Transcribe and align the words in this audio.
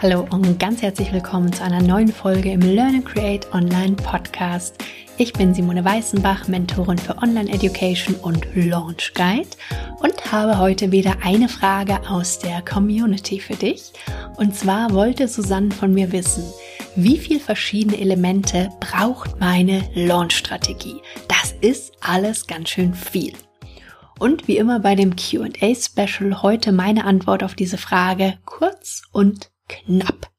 Hallo 0.00 0.24
und 0.30 0.60
ganz 0.60 0.80
herzlich 0.80 1.12
willkommen 1.12 1.52
zu 1.52 1.64
einer 1.64 1.82
neuen 1.82 2.12
Folge 2.12 2.52
im 2.52 2.60
Learn 2.60 2.94
and 2.94 3.04
Create 3.04 3.52
Online 3.52 3.96
Podcast. 3.96 4.76
Ich 5.16 5.32
bin 5.32 5.52
Simone 5.52 5.84
Weißenbach, 5.84 6.46
Mentorin 6.46 6.98
für 6.98 7.18
Online 7.18 7.50
Education 7.50 8.14
und 8.14 8.46
Launch 8.54 9.12
Guide 9.14 9.48
und 9.98 10.30
habe 10.30 10.56
heute 10.56 10.92
wieder 10.92 11.16
eine 11.24 11.48
Frage 11.48 11.98
aus 12.08 12.38
der 12.38 12.62
Community 12.62 13.40
für 13.40 13.56
dich. 13.56 13.92
Und 14.36 14.54
zwar 14.54 14.92
wollte 14.92 15.26
Susanne 15.26 15.72
von 15.72 15.92
mir 15.92 16.12
wissen, 16.12 16.44
wie 16.94 17.18
viele 17.18 17.40
verschiedene 17.40 17.98
Elemente 17.98 18.68
braucht 18.78 19.40
meine 19.40 19.82
Launch-Strategie? 19.94 21.02
Das 21.26 21.56
ist 21.60 21.92
alles 22.02 22.46
ganz 22.46 22.68
schön 22.68 22.94
viel. 22.94 23.32
Und 24.20 24.46
wie 24.46 24.58
immer 24.58 24.78
bei 24.78 24.94
dem 24.94 25.16
QA 25.16 25.74
Special 25.74 26.40
heute 26.40 26.70
meine 26.70 27.04
Antwort 27.04 27.42
auf 27.42 27.56
diese 27.56 27.78
Frage 27.78 28.38
kurz 28.44 29.02
und 29.10 29.50
knapp. 29.68 30.30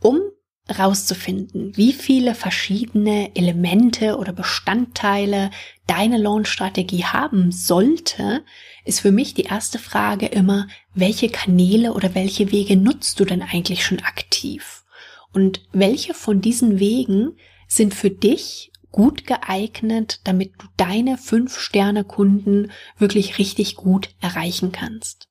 Um 0.00 0.20
rauszufinden, 0.68 1.76
wie 1.76 1.92
viele 1.92 2.34
verschiedene 2.34 3.34
Elemente 3.36 4.16
oder 4.16 4.32
Bestandteile 4.32 5.50
deine 5.86 6.18
Launch-Strategie 6.18 7.04
haben 7.04 7.52
sollte, 7.52 8.44
ist 8.84 9.00
für 9.00 9.12
mich 9.12 9.34
die 9.34 9.44
erste 9.44 9.78
Frage 9.78 10.26
immer, 10.26 10.66
welche 10.94 11.28
Kanäle 11.28 11.92
oder 11.92 12.14
welche 12.14 12.50
Wege 12.50 12.76
nutzt 12.76 13.20
du 13.20 13.24
denn 13.24 13.42
eigentlich 13.42 13.84
schon 13.84 14.00
aktiv? 14.00 14.84
Und 15.32 15.60
welche 15.72 16.14
von 16.14 16.40
diesen 16.40 16.80
Wegen 16.80 17.36
sind 17.68 17.94
für 17.94 18.10
dich 18.10 18.72
gut 18.90 19.26
geeignet, 19.26 20.20
damit 20.24 20.52
du 20.58 20.66
deine 20.76 21.18
Fünf-Sterne-Kunden 21.18 22.72
wirklich 22.98 23.38
richtig 23.38 23.76
gut 23.76 24.08
erreichen 24.20 24.72
kannst? 24.72 25.28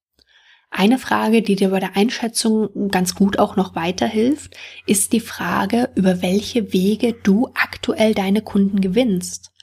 Eine 0.77 0.99
Frage, 0.99 1.41
die 1.41 1.55
dir 1.55 1.69
bei 1.69 1.79
der 1.79 1.95
Einschätzung 1.95 2.89
ganz 2.89 3.15
gut 3.15 3.39
auch 3.39 3.55
noch 3.55 3.75
weiterhilft, 3.75 4.57
ist 4.85 5.13
die 5.13 5.21
Frage, 5.21 5.89
über 5.95 6.21
welche 6.21 6.73
Wege 6.73 7.13
du 7.13 7.47
aktuell 7.53 8.13
deine 8.13 8.41
Kunden 8.41 8.81
gewinnst. 8.81 9.53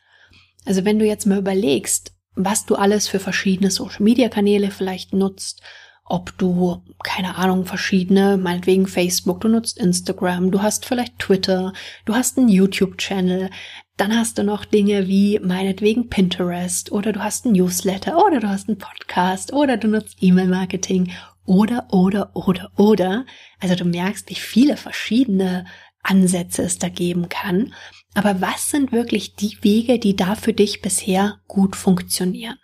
Also 0.64 0.86
wenn 0.86 0.98
du 0.98 1.04
jetzt 1.04 1.26
mal 1.26 1.36
überlegst, 1.36 2.14
was 2.34 2.64
du 2.64 2.76
alles 2.76 3.08
für 3.08 3.18
verschiedene 3.18 3.70
Social-Media-Kanäle 3.70 4.70
vielleicht 4.70 5.12
nutzt, 5.12 5.60
ob 6.06 6.36
du, 6.38 6.82
keine 7.04 7.36
Ahnung, 7.36 7.66
verschiedene, 7.66 8.38
meinetwegen 8.38 8.86
Facebook, 8.86 9.42
du 9.42 9.48
nutzt 9.48 9.78
Instagram, 9.78 10.50
du 10.50 10.62
hast 10.62 10.86
vielleicht 10.86 11.18
Twitter, 11.18 11.74
du 12.06 12.14
hast 12.14 12.38
einen 12.38 12.48
YouTube-Channel, 12.48 13.50
dann 13.96 14.16
hast 14.16 14.38
du 14.38 14.42
noch 14.42 14.64
Dinge 14.64 15.06
wie 15.06 15.38
meinetwegen 15.38 16.08
Pinterest 16.08 16.90
oder 16.92 17.12
du 17.12 17.22
hast 17.22 17.44
ein 17.44 17.52
Newsletter 17.52 18.24
oder 18.24 18.40
du 18.40 18.48
hast 18.48 18.68
einen 18.68 18.78
Podcast 18.78 19.52
oder 19.52 19.76
du 19.76 19.88
nutzt 19.88 20.16
E-Mail-Marketing 20.20 21.12
oder, 21.44 21.88
oder, 21.90 22.34
oder, 22.34 22.70
oder. 22.76 23.26
Also 23.60 23.74
du 23.74 23.84
merkst, 23.84 24.30
wie 24.30 24.34
viele 24.34 24.76
verschiedene 24.76 25.66
Ansätze 26.02 26.62
es 26.62 26.78
da 26.78 26.88
geben 26.88 27.28
kann. 27.28 27.74
Aber 28.14 28.40
was 28.40 28.70
sind 28.70 28.92
wirklich 28.92 29.36
die 29.36 29.56
Wege, 29.62 29.98
die 29.98 30.16
da 30.16 30.34
für 30.34 30.52
dich 30.52 30.82
bisher 30.82 31.40
gut 31.46 31.76
funktionieren? 31.76 32.58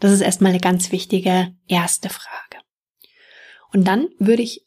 Das 0.00 0.12
ist 0.12 0.20
erstmal 0.20 0.50
eine 0.50 0.60
ganz 0.60 0.92
wichtige 0.92 1.54
erste 1.66 2.08
Frage. 2.08 2.58
Und 3.72 3.86
dann 3.86 4.08
würde 4.18 4.42
ich 4.42 4.64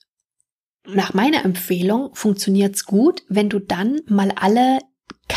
nach 0.86 1.14
meiner 1.14 1.46
Empfehlung 1.46 2.14
funktioniert's 2.16 2.86
gut, 2.86 3.23
wenn 3.28 3.50
du 3.50 3.59
dann 3.59 4.02
mal 4.08 4.31
alle 4.31 4.80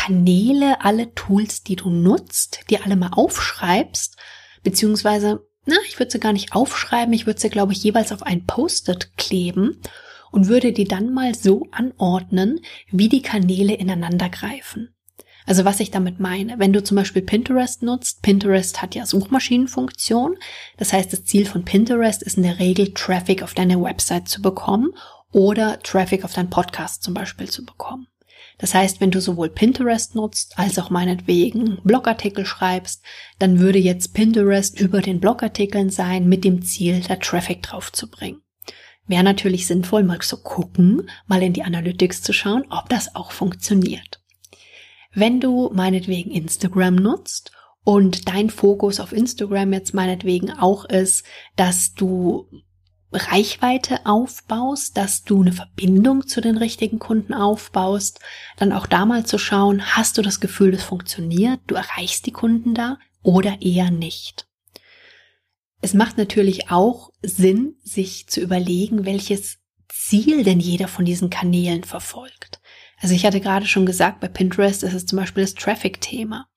Kanäle, 0.05 0.81
alle 0.81 1.15
Tools, 1.15 1.63
die 1.63 1.75
du 1.75 1.89
nutzt, 1.89 2.59
die 2.69 2.79
alle 2.79 2.95
mal 2.95 3.09
aufschreibst, 3.13 4.17
beziehungsweise, 4.61 5.47
na, 5.65 5.77
ich 5.87 5.97
würde 5.97 6.11
sie 6.11 6.19
gar 6.19 6.31
nicht 6.31 6.53
aufschreiben, 6.53 7.11
ich 7.11 7.25
würde 7.25 7.39
sie, 7.39 7.49
glaube 7.49 7.73
ich, 7.73 7.83
jeweils 7.83 8.11
auf 8.11 8.21
ein 8.21 8.45
Post-it 8.45 9.17
kleben 9.17 9.81
und 10.31 10.47
würde 10.47 10.73
die 10.73 10.83
dann 10.83 11.11
mal 11.11 11.33
so 11.33 11.65
anordnen, 11.71 12.59
wie 12.91 13.09
die 13.09 13.23
Kanäle 13.23 13.73
ineinander 13.73 14.29
greifen. 14.29 14.93
Also 15.47 15.65
was 15.65 15.79
ich 15.79 15.89
damit 15.89 16.19
meine, 16.19 16.59
wenn 16.59 16.71
du 16.73 16.83
zum 16.83 16.97
Beispiel 16.97 17.23
Pinterest 17.23 17.81
nutzt, 17.81 18.21
Pinterest 18.21 18.83
hat 18.83 18.93
ja 18.93 19.07
Suchmaschinenfunktion. 19.07 20.37
Das 20.77 20.93
heißt, 20.93 21.13
das 21.13 21.25
Ziel 21.25 21.47
von 21.47 21.65
Pinterest 21.65 22.21
ist 22.21 22.37
in 22.37 22.43
der 22.43 22.59
Regel 22.59 22.93
Traffic 22.93 23.41
auf 23.41 23.55
deine 23.55 23.81
Website 23.81 24.27
zu 24.27 24.43
bekommen 24.43 24.91
oder 25.31 25.79
Traffic 25.79 26.23
auf 26.23 26.33
dein 26.33 26.51
Podcast 26.51 27.01
zum 27.01 27.15
Beispiel 27.15 27.49
zu 27.49 27.65
bekommen. 27.65 28.07
Das 28.57 28.73
heißt, 28.73 29.01
wenn 29.01 29.11
du 29.11 29.19
sowohl 29.19 29.49
Pinterest 29.49 30.15
nutzt 30.15 30.57
als 30.57 30.79
auch 30.79 30.89
meinetwegen 30.89 31.79
Blogartikel 31.83 32.45
schreibst, 32.45 33.03
dann 33.37 33.59
würde 33.59 33.79
jetzt 33.79 34.13
Pinterest 34.13 34.79
über 34.79 35.01
den 35.01 35.19
Blogartikeln 35.19 35.89
sein 35.89 36.27
mit 36.27 36.43
dem 36.43 36.61
Ziel, 36.61 37.01
da 37.01 37.17
Traffic 37.17 37.61
drauf 37.63 37.91
zu 37.91 38.09
bringen. 38.09 38.41
Wäre 39.07 39.23
natürlich 39.23 39.67
sinnvoll, 39.67 40.03
mal 40.03 40.19
zu 40.19 40.41
gucken, 40.41 41.09
mal 41.27 41.43
in 41.43 41.53
die 41.53 41.63
Analytics 41.63 42.21
zu 42.21 42.33
schauen, 42.33 42.65
ob 42.69 42.89
das 42.89 43.15
auch 43.15 43.31
funktioniert. 43.31 44.21
Wenn 45.13 45.39
du 45.39 45.71
meinetwegen 45.73 46.31
Instagram 46.31 46.95
nutzt 46.95 47.51
und 47.83 48.27
dein 48.27 48.49
Fokus 48.49 48.99
auf 48.99 49.13
Instagram 49.13 49.73
jetzt 49.73 49.93
meinetwegen 49.93 50.51
auch 50.51 50.85
ist, 50.85 51.23
dass 51.55 51.93
du 51.93 52.49
Reichweite 53.11 54.05
aufbaust, 54.05 54.97
dass 54.97 55.23
du 55.23 55.41
eine 55.41 55.53
Verbindung 55.53 56.27
zu 56.27 56.41
den 56.41 56.57
richtigen 56.57 56.99
Kunden 56.99 57.33
aufbaust, 57.33 58.19
dann 58.57 58.71
auch 58.71 58.87
da 58.87 59.05
mal 59.05 59.25
zu 59.25 59.37
schauen, 59.37 59.95
hast 59.95 60.17
du 60.17 60.21
das 60.21 60.39
Gefühl, 60.39 60.73
es 60.73 60.83
funktioniert, 60.83 61.61
du 61.67 61.75
erreichst 61.75 62.25
die 62.25 62.31
Kunden 62.31 62.73
da 62.73 62.97
oder 63.23 63.61
eher 63.61 63.91
nicht. 63.91 64.47
Es 65.81 65.93
macht 65.93 66.17
natürlich 66.17 66.71
auch 66.71 67.11
Sinn, 67.21 67.75
sich 67.83 68.27
zu 68.27 68.41
überlegen, 68.41 69.05
welches 69.05 69.59
Ziel 69.87 70.43
denn 70.43 70.59
jeder 70.59 70.87
von 70.87 71.05
diesen 71.05 71.29
Kanälen 71.29 71.83
verfolgt. 71.83 72.59
Also 72.99 73.13
ich 73.13 73.25
hatte 73.25 73.39
gerade 73.39 73.65
schon 73.65 73.85
gesagt, 73.85 74.19
bei 74.19 74.27
Pinterest 74.27 74.83
ist 74.83 74.93
es 74.93 75.05
zum 75.05 75.17
Beispiel 75.17 75.43
das 75.43 75.53
Traffic-Thema. 75.53 76.47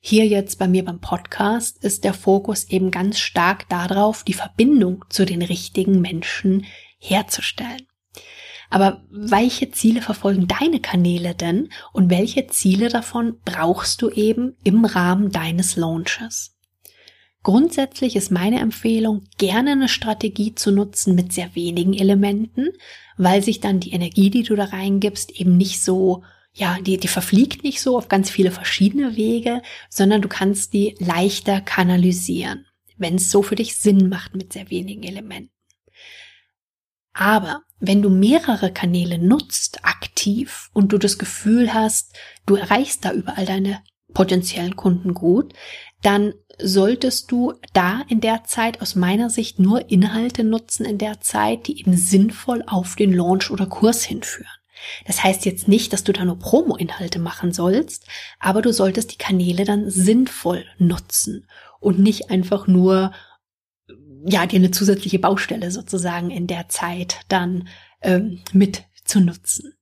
Hier 0.00 0.26
jetzt 0.26 0.58
bei 0.58 0.68
mir 0.68 0.84
beim 0.84 1.00
Podcast 1.00 1.82
ist 1.82 2.04
der 2.04 2.14
Fokus 2.14 2.64
eben 2.64 2.90
ganz 2.90 3.18
stark 3.18 3.68
darauf, 3.68 4.22
die 4.22 4.34
Verbindung 4.34 5.04
zu 5.08 5.24
den 5.24 5.42
richtigen 5.42 6.00
Menschen 6.00 6.66
herzustellen. 6.98 7.86
Aber 8.70 9.04
welche 9.10 9.70
Ziele 9.70 10.02
verfolgen 10.02 10.48
deine 10.48 10.80
Kanäle 10.80 11.34
denn 11.34 11.70
und 11.92 12.10
welche 12.10 12.46
Ziele 12.48 12.88
davon 12.88 13.38
brauchst 13.44 14.02
du 14.02 14.10
eben 14.10 14.56
im 14.64 14.84
Rahmen 14.84 15.30
deines 15.30 15.76
Launches? 15.76 16.56
Grundsätzlich 17.42 18.16
ist 18.16 18.32
meine 18.32 18.58
Empfehlung, 18.58 19.22
gerne 19.38 19.72
eine 19.72 19.88
Strategie 19.88 20.56
zu 20.56 20.72
nutzen 20.72 21.14
mit 21.14 21.32
sehr 21.32 21.54
wenigen 21.54 21.94
Elementen, 21.94 22.70
weil 23.16 23.40
sich 23.40 23.60
dann 23.60 23.78
die 23.78 23.92
Energie, 23.92 24.30
die 24.30 24.42
du 24.42 24.56
da 24.56 24.64
reingibst, 24.64 25.30
eben 25.30 25.56
nicht 25.56 25.80
so 25.80 26.24
ja, 26.58 26.78
die, 26.80 26.96
die 26.96 27.08
verfliegt 27.08 27.64
nicht 27.64 27.82
so 27.82 27.98
auf 27.98 28.08
ganz 28.08 28.30
viele 28.30 28.50
verschiedene 28.50 29.14
Wege, 29.14 29.60
sondern 29.90 30.22
du 30.22 30.28
kannst 30.28 30.72
die 30.72 30.94
leichter 30.98 31.60
kanalisieren, 31.60 32.66
wenn 32.96 33.16
es 33.16 33.30
so 33.30 33.42
für 33.42 33.56
dich 33.56 33.76
Sinn 33.76 34.08
macht 34.08 34.34
mit 34.34 34.54
sehr 34.54 34.70
wenigen 34.70 35.02
Elementen. 35.02 35.50
Aber 37.12 37.62
wenn 37.78 38.00
du 38.00 38.08
mehrere 38.08 38.72
Kanäle 38.72 39.18
nutzt, 39.18 39.84
aktiv, 39.84 40.70
und 40.72 40.92
du 40.92 40.98
das 40.98 41.18
Gefühl 41.18 41.74
hast, 41.74 42.14
du 42.46 42.56
erreichst 42.56 43.04
da 43.04 43.12
überall 43.12 43.44
deine 43.44 43.82
potenziellen 44.14 44.76
Kunden 44.76 45.12
gut, 45.12 45.52
dann 46.02 46.32
solltest 46.58 47.30
du 47.30 47.52
da 47.74 48.02
in 48.08 48.22
der 48.22 48.44
Zeit 48.44 48.80
aus 48.80 48.94
meiner 48.94 49.28
Sicht 49.28 49.58
nur 49.58 49.90
Inhalte 49.90 50.42
nutzen 50.42 50.86
in 50.86 50.96
der 50.96 51.20
Zeit, 51.20 51.66
die 51.66 51.78
eben 51.80 51.98
sinnvoll 51.98 52.64
auf 52.66 52.96
den 52.96 53.12
Launch 53.12 53.50
oder 53.50 53.66
Kurs 53.66 54.04
hinführen. 54.04 54.55
Das 55.06 55.22
heißt 55.22 55.44
jetzt 55.44 55.68
nicht, 55.68 55.92
dass 55.92 56.04
du 56.04 56.12
da 56.12 56.24
nur 56.24 56.38
Promo-Inhalte 56.38 57.18
machen 57.18 57.52
sollst, 57.52 58.06
aber 58.38 58.62
du 58.62 58.72
solltest 58.72 59.12
die 59.12 59.18
Kanäle 59.18 59.64
dann 59.64 59.90
sinnvoll 59.90 60.64
nutzen 60.78 61.46
und 61.80 61.98
nicht 61.98 62.30
einfach 62.30 62.66
nur, 62.66 63.12
ja, 64.24 64.46
dir 64.46 64.56
eine 64.56 64.70
zusätzliche 64.70 65.18
Baustelle 65.18 65.70
sozusagen 65.70 66.30
in 66.30 66.46
der 66.46 66.68
Zeit 66.68 67.20
dann 67.28 67.68
ähm, 68.02 68.40
mit 68.52 68.84
zu 69.04 69.20
nutzen. 69.20 69.76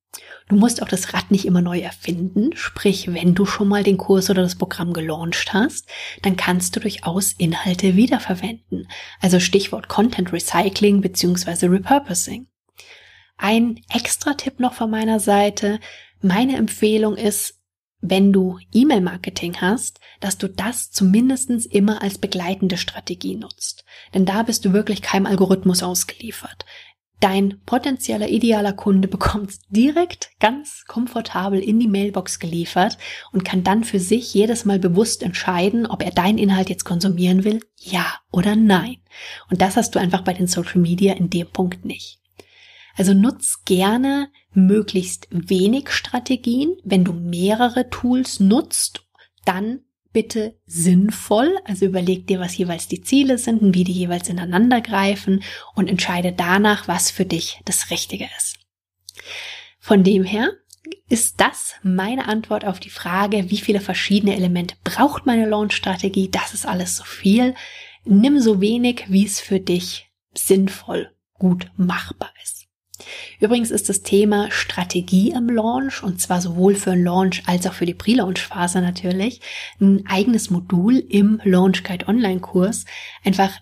Du 0.48 0.56
musst 0.56 0.82
auch 0.82 0.88
das 0.88 1.14
Rad 1.14 1.30
nicht 1.30 1.46
immer 1.46 1.62
neu 1.62 1.80
erfinden, 1.80 2.50
sprich, 2.54 3.12
wenn 3.12 3.34
du 3.34 3.46
schon 3.46 3.68
mal 3.68 3.82
den 3.82 3.96
Kurs 3.96 4.28
oder 4.30 4.42
das 4.42 4.56
Programm 4.56 4.92
gelauncht 4.92 5.52
hast, 5.52 5.88
dann 6.22 6.36
kannst 6.36 6.76
du 6.76 6.80
durchaus 6.80 7.32
Inhalte 7.32 7.96
wiederverwenden. 7.96 8.86
Also 9.20 9.40
Stichwort 9.40 9.88
Content 9.88 10.32
Recycling 10.32 11.00
beziehungsweise 11.00 11.70
Repurposing. 11.70 12.46
Ein 13.36 13.80
extra 13.92 14.34
Tipp 14.34 14.60
noch 14.60 14.74
von 14.74 14.90
meiner 14.90 15.20
Seite. 15.20 15.80
Meine 16.20 16.56
Empfehlung 16.56 17.16
ist, 17.16 17.60
wenn 18.00 18.32
du 18.32 18.58
E-Mail-Marketing 18.72 19.60
hast, 19.60 19.98
dass 20.20 20.36
du 20.36 20.48
das 20.48 20.90
zumindestens 20.90 21.64
immer 21.64 22.02
als 22.02 22.18
begleitende 22.18 22.76
Strategie 22.76 23.36
nutzt. 23.36 23.84
Denn 24.12 24.26
da 24.26 24.42
bist 24.42 24.64
du 24.64 24.72
wirklich 24.72 25.00
keinem 25.00 25.26
Algorithmus 25.26 25.82
ausgeliefert. 25.82 26.66
Dein 27.20 27.60
potenzieller 27.64 28.28
idealer 28.28 28.74
Kunde 28.74 29.08
bekommt 29.08 29.54
direkt 29.70 30.30
ganz 30.38 30.84
komfortabel 30.86 31.60
in 31.60 31.80
die 31.80 31.88
Mailbox 31.88 32.38
geliefert 32.38 32.98
und 33.32 33.44
kann 33.44 33.64
dann 33.64 33.84
für 33.84 34.00
sich 34.00 34.34
jedes 34.34 34.66
Mal 34.66 34.78
bewusst 34.78 35.22
entscheiden, 35.22 35.86
ob 35.86 36.02
er 36.02 36.10
deinen 36.10 36.38
Inhalt 36.38 36.68
jetzt 36.68 36.84
konsumieren 36.84 37.44
will, 37.44 37.60
ja 37.78 38.04
oder 38.30 38.54
nein. 38.54 38.98
Und 39.48 39.62
das 39.62 39.76
hast 39.76 39.94
du 39.94 39.98
einfach 39.98 40.20
bei 40.20 40.34
den 40.34 40.46
Social 40.46 40.80
Media 40.80 41.14
in 41.14 41.30
dem 41.30 41.46
Punkt 41.46 41.86
nicht. 41.86 42.20
Also 42.96 43.14
nutz 43.14 43.64
gerne 43.64 44.28
möglichst 44.52 45.28
wenig 45.30 45.90
Strategien. 45.90 46.76
Wenn 46.84 47.04
du 47.04 47.12
mehrere 47.12 47.90
Tools 47.90 48.40
nutzt, 48.40 49.04
dann 49.44 49.80
bitte 50.12 50.56
sinnvoll. 50.64 51.58
Also 51.64 51.84
überleg 51.86 52.26
dir, 52.26 52.40
was 52.40 52.56
jeweils 52.56 52.88
die 52.88 53.02
Ziele 53.02 53.36
sind 53.36 53.60
und 53.60 53.74
wie 53.74 53.84
die 53.84 53.92
jeweils 53.92 54.28
ineinander 54.28 54.80
greifen 54.80 55.42
und 55.74 55.90
entscheide 55.90 56.32
danach, 56.32 56.88
was 56.88 57.10
für 57.10 57.26
dich 57.26 57.60
das 57.64 57.90
Richtige 57.90 58.28
ist. 58.38 58.58
Von 59.78 60.04
dem 60.04 60.24
her 60.24 60.52
ist 61.08 61.40
das 61.40 61.74
meine 61.82 62.28
Antwort 62.28 62.64
auf 62.64 62.80
die 62.80 62.90
Frage, 62.90 63.50
wie 63.50 63.58
viele 63.58 63.80
verschiedene 63.80 64.34
Elemente 64.36 64.76
braucht 64.84 65.26
meine 65.26 65.46
Launch-Strategie? 65.46 66.30
Das 66.30 66.54
ist 66.54 66.66
alles 66.66 66.96
so 66.96 67.04
viel. 67.04 67.54
Nimm 68.04 68.40
so 68.40 68.60
wenig, 68.60 69.04
wie 69.08 69.26
es 69.26 69.40
für 69.40 69.60
dich 69.60 70.10
sinnvoll 70.34 71.10
gut 71.38 71.70
machbar 71.76 72.32
ist. 72.42 72.63
Übrigens 73.40 73.70
ist 73.70 73.88
das 73.88 74.02
Thema 74.02 74.50
Strategie 74.50 75.30
im 75.30 75.48
Launch, 75.48 76.02
und 76.02 76.20
zwar 76.20 76.40
sowohl 76.40 76.74
für 76.74 76.90
den 76.90 77.04
Launch 77.04 77.42
als 77.46 77.66
auch 77.66 77.74
für 77.74 77.86
die 77.86 77.94
Pre-Launch-Phase 77.94 78.80
natürlich, 78.80 79.40
ein 79.80 80.04
eigenes 80.06 80.50
Modul 80.50 80.98
im 80.98 81.40
Launch 81.44 81.84
Guide 81.84 82.08
Online-Kurs, 82.08 82.84
einfach 83.24 83.52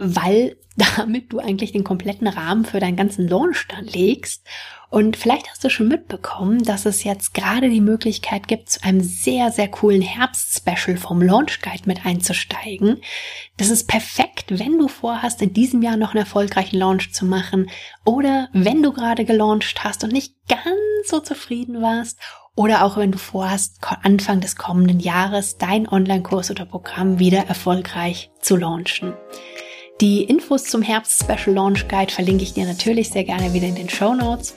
weil 0.00 0.56
damit 0.96 1.32
du 1.32 1.38
eigentlich 1.38 1.72
den 1.72 1.84
kompletten 1.84 2.26
Rahmen 2.26 2.64
für 2.64 2.80
deinen 2.80 2.96
ganzen 2.96 3.28
Launch 3.28 3.66
dann 3.68 3.84
legst 3.84 4.44
und 4.90 5.16
vielleicht 5.16 5.48
hast 5.48 5.62
du 5.62 5.70
schon 5.70 5.86
mitbekommen, 5.86 6.64
dass 6.64 6.84
es 6.84 7.04
jetzt 7.04 7.32
gerade 7.32 7.70
die 7.70 7.80
Möglichkeit 7.80 8.48
gibt, 8.48 8.70
zu 8.70 8.82
einem 8.82 9.00
sehr, 9.00 9.52
sehr 9.52 9.68
coolen 9.68 10.02
Herbst-Special 10.02 10.96
vom 10.96 11.22
Launch 11.22 11.60
Guide 11.62 11.84
mit 11.86 12.04
einzusteigen. 12.04 13.00
Das 13.56 13.70
ist 13.70 13.86
perfekt, 13.86 14.46
wenn 14.58 14.78
du 14.78 14.88
vorhast, 14.88 15.42
in 15.42 15.52
diesem 15.52 15.82
Jahr 15.82 15.96
noch 15.96 16.10
einen 16.10 16.24
erfolgreichen 16.24 16.76
Launch 16.76 17.12
zu 17.14 17.24
machen 17.24 17.70
oder 18.04 18.48
wenn 18.52 18.82
du 18.82 18.92
gerade 18.92 19.24
gelauncht 19.24 19.84
hast 19.84 20.02
und 20.02 20.12
nicht 20.12 20.34
ganz 20.48 21.08
so 21.08 21.20
zufrieden 21.20 21.80
warst 21.80 22.18
oder 22.56 22.84
auch 22.84 22.96
wenn 22.96 23.12
du 23.12 23.18
vorhast, 23.18 23.78
Anfang 24.02 24.40
des 24.40 24.56
kommenden 24.56 24.98
Jahres 24.98 25.56
dein 25.56 25.88
Online-Kurs 25.88 26.50
oder 26.50 26.66
Programm 26.66 27.20
wieder 27.20 27.46
erfolgreich 27.46 28.32
zu 28.40 28.56
launchen. 28.56 29.14
Die 30.00 30.22
Infos 30.22 30.64
zum 30.64 30.80
Herbst 30.80 31.22
Special 31.22 31.54
Launch 31.54 31.86
Guide 31.86 32.10
verlinke 32.10 32.42
ich 32.42 32.54
dir 32.54 32.64
natürlich 32.64 33.10
sehr 33.10 33.24
gerne 33.24 33.52
wieder 33.52 33.66
in 33.66 33.74
den 33.74 33.90
Show 33.90 34.14
Notes. 34.14 34.54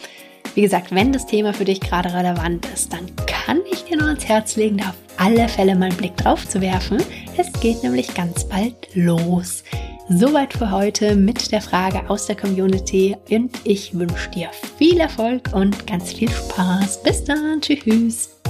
Wie 0.55 0.61
gesagt, 0.61 0.95
wenn 0.95 1.11
das 1.11 1.25
Thema 1.25 1.53
für 1.53 1.65
dich 1.65 1.81
gerade 1.81 2.13
relevant 2.13 2.65
ist, 2.73 2.93
dann 2.93 3.13
kann 3.25 3.59
ich 3.69 3.83
dir 3.83 3.97
nur 3.97 4.07
ans 4.07 4.23
Herz 4.23 4.55
legen, 4.55 4.77
da 4.77 4.89
auf 4.89 4.95
alle 5.17 5.49
Fälle 5.49 5.75
mal 5.75 5.87
einen 5.89 5.97
Blick 5.97 6.15
drauf 6.15 6.47
zu 6.47 6.61
werfen. 6.61 7.03
Es 7.35 7.51
geht 7.59 7.83
nämlich 7.83 8.13
ganz 8.13 8.45
bald 8.47 8.73
los. 8.93 9.65
Soweit 10.07 10.53
für 10.53 10.71
heute 10.71 11.13
mit 11.17 11.51
der 11.51 11.61
Frage 11.61 12.09
aus 12.09 12.25
der 12.27 12.37
Community 12.37 13.17
und 13.29 13.51
ich 13.65 13.93
wünsche 13.93 14.29
dir 14.31 14.49
viel 14.77 15.01
Erfolg 15.01 15.49
und 15.53 15.85
ganz 15.87 16.13
viel 16.13 16.29
Spaß. 16.29 17.03
Bis 17.03 17.21
dann, 17.25 17.59
tschüss. 17.59 18.42